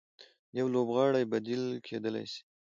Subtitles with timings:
[0.57, 2.41] يو لوبغاړی بديل کېدلای سي.